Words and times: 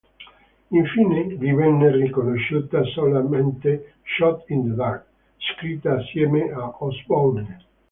Infine, 0.71 1.27
gli 1.27 1.53
venne 1.53 1.91
riconosciuta 1.91 2.81
solamente 2.85 3.97
"Shot 4.01 4.49
in 4.49 4.69
the 4.69 4.73
Dark", 4.73 5.05
scritta 5.37 5.93
assieme 5.97 6.49
a 6.49 6.75
Osbourne. 6.79 7.59